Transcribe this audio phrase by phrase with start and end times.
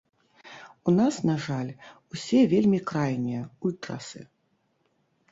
[0.91, 1.67] У нас, на жаль,
[2.17, 4.21] усе вельмі крайнія, ультрасы.